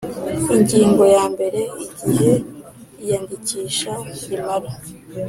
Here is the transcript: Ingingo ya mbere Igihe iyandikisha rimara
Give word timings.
Ingingo 0.55 1.03
ya 1.15 1.23
mbere 1.33 1.61
Igihe 1.85 2.33
iyandikisha 3.03 3.93
rimara 4.29 4.71